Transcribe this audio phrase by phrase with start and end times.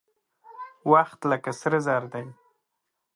[0.91, 2.23] وخت لکه سره زر دى.